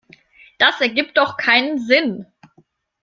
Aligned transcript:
Das 0.57 0.81
ergibt 0.81 1.15
doch 1.19 1.37
keinen 1.37 1.77
Sinn. 1.77 2.25